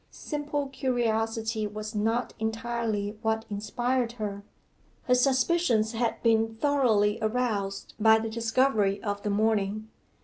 Simple 0.09 0.67
curiosity 0.69 1.67
was 1.67 1.93
not 1.93 2.33
entirely 2.39 3.19
what 3.21 3.45
inspired 3.51 4.13
her. 4.13 4.41
Her 5.03 5.13
suspicions 5.13 5.91
had 5.91 6.23
been 6.23 6.55
thoroughly 6.55 7.19
aroused 7.21 7.93
by 7.99 8.17
the 8.17 8.27
discovery 8.31 8.99
of 9.03 9.21
the 9.21 9.29
morning. 9.29 9.89